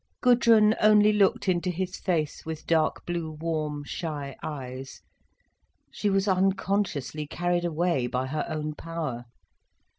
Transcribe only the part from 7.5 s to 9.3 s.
away by her own power.